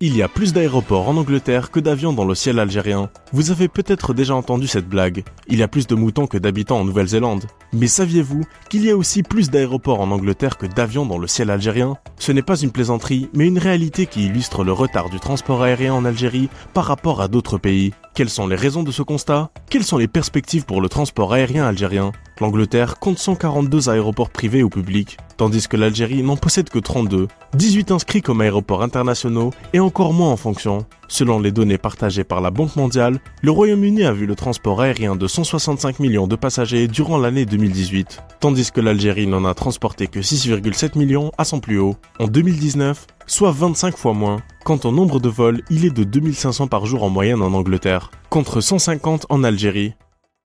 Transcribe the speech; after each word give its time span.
Il 0.00 0.16
y 0.16 0.22
a 0.22 0.28
plus 0.28 0.52
d'aéroports 0.52 1.08
en 1.08 1.16
Angleterre 1.16 1.72
que 1.72 1.80
d'avions 1.80 2.12
dans 2.12 2.24
le 2.24 2.36
ciel 2.36 2.60
algérien. 2.60 3.10
Vous 3.32 3.50
avez 3.50 3.66
peut-être 3.66 4.14
déjà 4.14 4.32
entendu 4.32 4.68
cette 4.68 4.88
blague. 4.88 5.24
Il 5.48 5.58
y 5.58 5.62
a 5.64 5.66
plus 5.66 5.88
de 5.88 5.96
moutons 5.96 6.28
que 6.28 6.38
d'habitants 6.38 6.78
en 6.78 6.84
Nouvelle-Zélande. 6.84 7.46
Mais 7.72 7.88
saviez-vous 7.88 8.44
qu'il 8.70 8.84
y 8.84 8.92
a 8.92 8.96
aussi 8.96 9.24
plus 9.24 9.50
d'aéroports 9.50 10.00
en 10.00 10.12
Angleterre 10.12 10.56
que 10.56 10.66
d'avions 10.66 11.04
dans 11.04 11.18
le 11.18 11.26
ciel 11.26 11.50
algérien? 11.50 11.96
Ce 12.16 12.30
n'est 12.30 12.42
pas 12.42 12.60
une 12.60 12.70
plaisanterie, 12.70 13.28
mais 13.34 13.48
une 13.48 13.58
réalité 13.58 14.06
qui 14.06 14.26
illustre 14.26 14.62
le 14.62 14.70
retard 14.70 15.10
du 15.10 15.18
transport 15.18 15.64
aérien 15.64 15.94
en 15.94 16.04
Algérie 16.04 16.48
par 16.74 16.84
rapport 16.84 17.20
à 17.20 17.26
d'autres 17.26 17.58
pays. 17.58 17.92
Quelles 18.14 18.30
sont 18.30 18.46
les 18.46 18.54
raisons 18.54 18.84
de 18.84 18.92
ce 18.92 19.02
constat? 19.02 19.50
Quelles 19.68 19.82
sont 19.82 19.98
les 19.98 20.06
perspectives 20.06 20.64
pour 20.64 20.80
le 20.80 20.88
transport 20.88 21.32
aérien 21.32 21.66
algérien? 21.66 22.12
L'Angleterre 22.40 22.98
compte 23.00 23.18
142 23.18 23.88
aéroports 23.88 24.30
privés 24.30 24.62
ou 24.62 24.68
publics, 24.68 25.16
tandis 25.36 25.66
que 25.66 25.76
l'Algérie 25.76 26.22
n'en 26.22 26.36
possède 26.36 26.70
que 26.70 26.78
32, 26.78 27.26
18 27.54 27.90
inscrits 27.90 28.22
comme 28.22 28.40
aéroports 28.40 28.82
internationaux 28.82 29.50
et 29.72 29.80
encore 29.80 30.12
moins 30.12 30.30
en 30.30 30.36
fonction. 30.36 30.86
Selon 31.08 31.40
les 31.40 31.50
données 31.50 31.78
partagées 31.78 32.22
par 32.22 32.40
la 32.40 32.50
Banque 32.50 32.76
mondiale, 32.76 33.18
le 33.42 33.50
Royaume-Uni 33.50 34.04
a 34.04 34.12
vu 34.12 34.26
le 34.26 34.36
transport 34.36 34.80
aérien 34.80 35.16
de 35.16 35.26
165 35.26 35.98
millions 35.98 36.28
de 36.28 36.36
passagers 36.36 36.86
durant 36.86 37.18
l'année 37.18 37.44
2018, 37.44 38.22
tandis 38.38 38.70
que 38.70 38.80
l'Algérie 38.80 39.26
n'en 39.26 39.44
a 39.44 39.54
transporté 39.54 40.06
que 40.06 40.20
6,7 40.20 40.96
millions 40.96 41.32
à 41.38 41.44
son 41.44 41.58
plus 41.58 41.78
haut. 41.78 41.96
En 42.20 42.28
2019, 42.28 43.06
soit 43.26 43.52
25 43.52 43.96
fois 43.96 44.12
moins. 44.12 44.36
Quant 44.64 44.78
au 44.84 44.92
nombre 44.92 45.18
de 45.18 45.28
vols, 45.28 45.62
il 45.70 45.84
est 45.84 45.96
de 45.96 46.04
2500 46.04 46.68
par 46.68 46.86
jour 46.86 47.02
en 47.02 47.08
moyenne 47.08 47.42
en 47.42 47.54
Angleterre, 47.54 48.10
contre 48.30 48.60
150 48.60 49.26
en 49.28 49.42
Algérie. 49.42 49.94